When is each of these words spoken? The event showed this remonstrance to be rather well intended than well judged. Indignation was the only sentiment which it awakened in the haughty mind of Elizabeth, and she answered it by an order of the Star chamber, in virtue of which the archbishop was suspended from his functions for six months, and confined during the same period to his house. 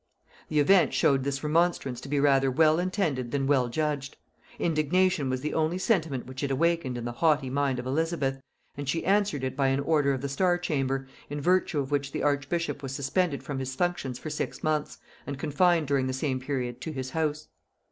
The 0.49 0.59
event 0.59 0.95
showed 0.95 1.23
this 1.23 1.43
remonstrance 1.43 2.01
to 2.01 2.09
be 2.09 2.19
rather 2.19 2.49
well 2.49 2.79
intended 2.79 3.29
than 3.29 3.45
well 3.45 3.67
judged. 3.69 4.17
Indignation 4.57 5.29
was 5.29 5.41
the 5.41 5.53
only 5.53 5.77
sentiment 5.77 6.25
which 6.25 6.41
it 6.41 6.49
awakened 6.49 6.97
in 6.97 7.05
the 7.05 7.11
haughty 7.11 7.51
mind 7.51 7.77
of 7.77 7.85
Elizabeth, 7.85 8.41
and 8.75 8.89
she 8.89 9.05
answered 9.05 9.43
it 9.43 9.55
by 9.55 9.67
an 9.67 9.79
order 9.81 10.11
of 10.11 10.21
the 10.21 10.27
Star 10.27 10.57
chamber, 10.57 11.07
in 11.29 11.39
virtue 11.39 11.77
of 11.79 11.91
which 11.91 12.13
the 12.13 12.23
archbishop 12.23 12.81
was 12.81 12.95
suspended 12.95 13.43
from 13.43 13.59
his 13.59 13.75
functions 13.75 14.17
for 14.17 14.31
six 14.31 14.63
months, 14.63 14.97
and 15.27 15.37
confined 15.37 15.85
during 15.87 16.07
the 16.07 16.13
same 16.13 16.39
period 16.39 16.81
to 16.81 16.91
his 16.91 17.11
house. 17.11 17.49